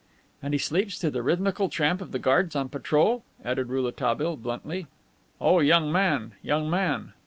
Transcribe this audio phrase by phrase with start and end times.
[0.41, 4.87] "And he sleeps to the rhythmical tramp of the guards on patrol," added Rouletabille, bluntly.
[5.39, 7.13] "O young man, young man!"